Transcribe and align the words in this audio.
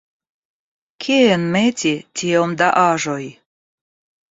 Kien 1.05 1.43
meti 1.57 1.93
tiom 2.21 2.57
da 2.65 2.73
aĵoj? 2.87 3.21